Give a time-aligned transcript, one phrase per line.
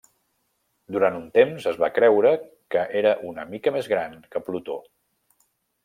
[0.95, 2.31] Durant un temps, es va creure
[2.75, 4.81] que era una mica més gran que Plutó.